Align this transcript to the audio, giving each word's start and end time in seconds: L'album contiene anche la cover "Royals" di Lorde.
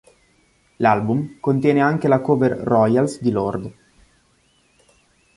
L'album 0.77 1.37
contiene 1.39 1.79
anche 1.79 2.07
la 2.07 2.21
cover 2.21 2.53
"Royals" 2.53 3.21
di 3.21 3.29
Lorde. 3.29 3.77